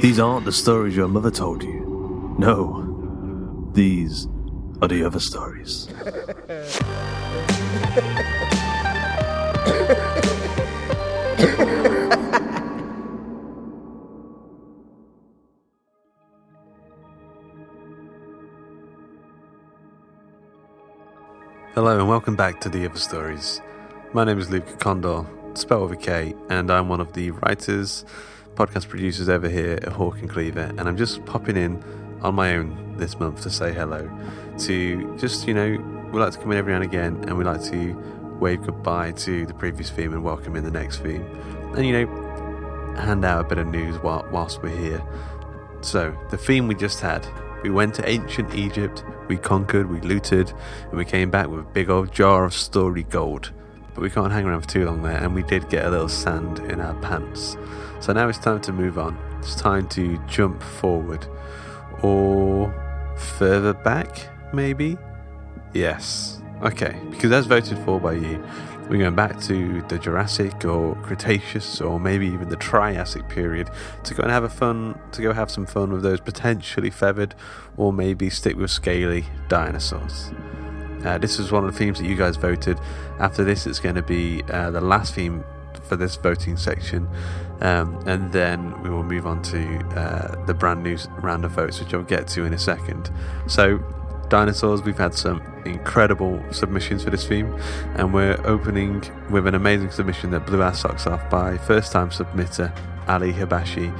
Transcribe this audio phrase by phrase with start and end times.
[0.00, 2.34] These aren't the stories your mother told you.
[2.38, 4.28] No, these
[4.80, 5.88] are the other stories.
[21.74, 23.60] Hello and welcome back to the other stories.
[24.14, 25.26] My name is Luke Kondor,
[25.58, 28.06] spelled with a K, and I'm one of the writers,
[28.54, 31.82] podcast producers over here at Hawk and Cleaver, and I'm just popping in
[32.22, 34.10] on my own this month to say hello.
[34.58, 37.44] To just, you know, we like to come in every now and again, and we
[37.44, 37.94] like to
[38.40, 41.24] wave goodbye to the previous theme and welcome in the next theme,
[41.76, 45.02] and you know, hand out a bit of news while, whilst we're here.
[45.80, 47.26] So, the theme we just had
[47.62, 50.52] we went to ancient Egypt, we conquered, we looted,
[50.88, 53.52] and we came back with a big old jar of story gold.
[53.94, 56.08] But we can't hang around for too long there, and we did get a little
[56.08, 57.56] sand in our pants.
[58.00, 59.18] So now it's time to move on.
[59.40, 61.26] It's time to jump forward.
[62.02, 62.72] Or
[63.38, 64.96] further back, maybe?
[65.74, 66.40] Yes.
[66.62, 68.42] Okay, because as voted for by you,
[68.90, 73.70] we're going back to the Jurassic or Cretaceous or maybe even the Triassic period
[74.02, 77.36] to go and have a fun to go have some fun with those potentially feathered
[77.76, 80.32] or maybe stick with scaly dinosaurs.
[81.04, 82.78] Uh, this is one of the themes that you guys voted.
[83.18, 85.44] After this, it's going to be uh, the last theme
[85.84, 87.08] for this voting section,
[87.60, 91.80] um, and then we will move on to uh, the brand new round of votes,
[91.80, 93.10] which I'll get to in a second.
[93.46, 93.78] So,
[94.28, 97.52] dinosaurs, we've had some incredible submissions for this theme,
[97.96, 102.10] and we're opening with an amazing submission that blew our socks off by first time
[102.10, 102.74] submitter
[103.08, 103.90] Ali Hibashi.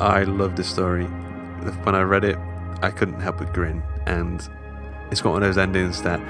[0.00, 1.04] I love this story.
[1.04, 2.38] When I read it,
[2.82, 4.48] I couldn't help but grin, and
[5.10, 6.20] it's got one of those endings that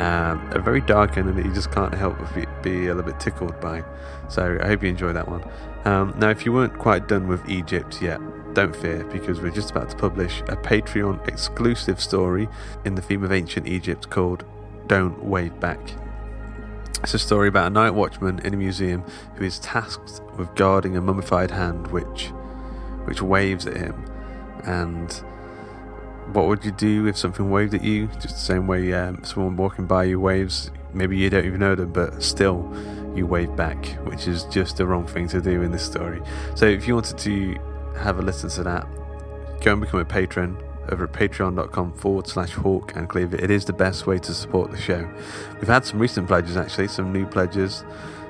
[0.00, 3.10] um, are very dark ending that you just can't help but be, be a little
[3.10, 3.84] bit tickled by.
[4.28, 5.44] So I hope you enjoy that one.
[5.84, 8.20] Um, now, if you weren't quite done with Egypt yet,
[8.54, 12.48] don't fear because we're just about to publish a Patreon exclusive story
[12.84, 14.44] in the theme of ancient Egypt called
[14.86, 15.80] Don't Wave Back.
[17.02, 19.04] It's a story about a night watchman in a museum
[19.36, 22.28] who is tasked with guarding a mummified hand which
[23.04, 24.10] which waves at him.
[24.64, 25.22] And
[26.32, 28.08] what would you do if something waved at you?
[28.14, 30.70] Just the same way um, someone walking by you waves.
[30.92, 32.72] Maybe you don't even know them, but still
[33.14, 36.20] you wave back, which is just the wrong thing to do in this story.
[36.54, 37.58] So if you wanted to
[37.98, 38.86] have a listen to that,
[39.60, 40.56] go and become a patron
[40.90, 43.36] over at patreon.com forward slash hawk and cleaver.
[43.36, 45.08] It is the best way to support the show.
[45.54, 47.84] We've had some recent pledges actually, some new pledges.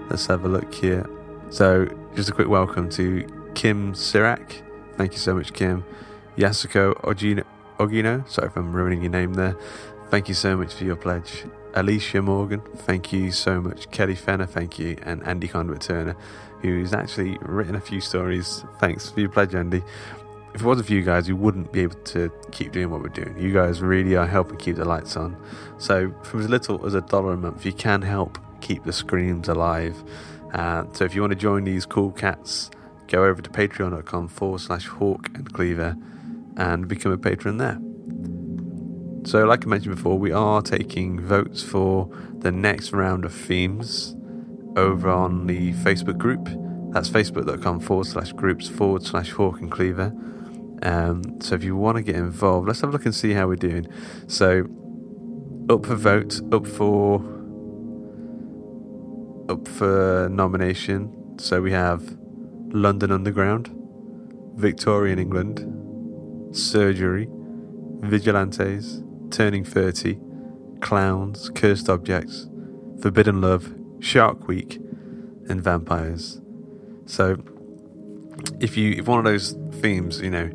[0.09, 1.09] Let's have a look here.
[1.51, 4.63] So, just a quick welcome to Kim Sirac.
[4.97, 5.85] Thank you so much, Kim.
[6.37, 7.45] Yasuko Ogino,
[7.79, 9.57] Ogino, sorry if I'm ruining your name there.
[10.11, 11.45] Thank you so much for your pledge.
[11.75, 13.91] Alicia Morgan, thank you so much.
[13.91, 14.97] Kelly Fenner, thank you.
[15.03, 16.17] And Andy Conduit Turner,
[16.63, 18.65] who's actually written a few stories.
[18.79, 19.83] Thanks for your pledge, Andy.
[20.55, 23.09] If it wasn't for you guys, we wouldn't be able to keep doing what we're
[23.09, 23.37] doing.
[23.37, 25.37] You guys really are helping keep the lights on.
[25.79, 29.49] So, from as little as a dollar a month, you can help keep the screams
[29.49, 30.01] alive.
[30.53, 32.71] Uh, so, if you want to join these cool cats,
[33.09, 35.97] go over to patreon.com forward slash hawk and cleaver
[36.57, 37.79] and become a patron there.
[39.29, 44.15] So, like I mentioned before, we are taking votes for the next round of themes
[44.77, 46.49] over on the Facebook group.
[46.93, 50.13] That's facebook.com forward slash groups forward slash hawk and cleaver.
[50.83, 53.49] Um, so, if you want to get involved, let's have a look and see how
[53.49, 53.87] we're doing.
[54.27, 54.69] So,
[55.71, 57.25] up for vote, up for
[59.49, 61.39] up for nomination.
[61.39, 62.17] So we have
[62.73, 63.71] London Underground,
[64.55, 65.61] Victorian England,
[66.55, 67.29] Surgery,
[68.01, 70.19] Vigilantes, Turning 30,
[70.81, 72.49] Clowns, Cursed Objects,
[73.01, 74.77] Forbidden Love, Shark Week,
[75.49, 76.41] and Vampires.
[77.07, 77.37] So,
[78.61, 80.51] if you if one of those themes, you know,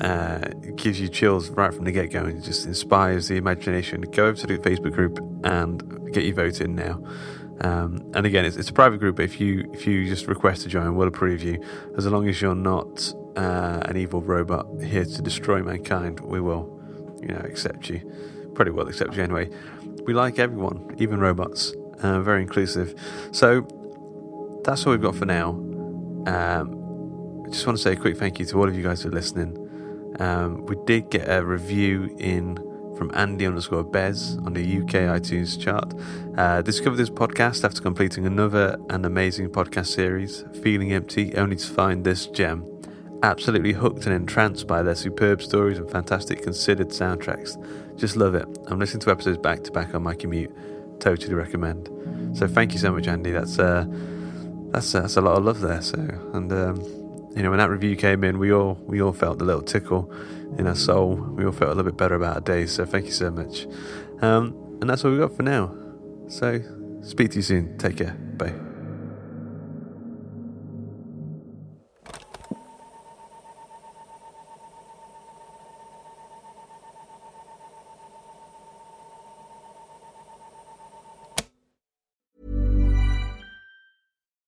[0.00, 4.26] uh, gives you chills right from the get go and just inspires the imagination, go
[4.26, 7.02] over to the Facebook group and get your vote in now.
[7.62, 9.16] Um, and again, it's, it's, a private group.
[9.16, 11.62] But if you if you just request to join, we'll approve you.
[11.96, 16.80] As long as you're not uh, an evil robot here to destroy mankind, we will,
[17.20, 18.00] you know, accept you.
[18.54, 19.48] Probably will accept you anyway.
[20.04, 21.72] We like everyone, even robots.
[22.00, 22.98] Uh, very inclusive.
[23.30, 23.60] So
[24.64, 25.50] that's all we've got for now.
[26.26, 29.06] Um, I just want to say a quick thank you to all of you guys
[29.06, 29.56] are listening.
[30.18, 32.58] Um, we did get a review in
[33.02, 35.92] from Andy underscore Bez on the UK iTunes chart.
[36.38, 41.66] Uh, discovered this podcast after completing another and amazing podcast series, Feeling Empty, only to
[41.66, 42.64] find this gem.
[43.24, 47.56] Absolutely hooked and entranced by their superb stories and fantastic considered soundtracks.
[47.96, 48.46] Just love it.
[48.68, 50.54] I'm listening to episodes back to back on my commute.
[51.00, 51.90] Totally recommend.
[52.38, 53.32] So thank you so much, Andy.
[53.32, 53.84] That's uh,
[54.70, 55.82] that's uh, that's a lot of love there.
[55.82, 55.98] So
[56.34, 57.01] and um,
[57.36, 60.12] you know when that review came in, we all we all felt a little tickle
[60.58, 61.14] in our soul.
[61.14, 62.72] We all felt a little bit better about our days.
[62.72, 63.66] So thank you so much.
[64.20, 65.74] Um, and that's all we've got for now.
[66.28, 66.60] So
[67.02, 67.78] speak to you soon.
[67.78, 68.14] Take care.
[68.36, 68.71] Bye.